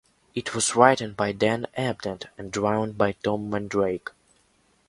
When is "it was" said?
0.33-0.75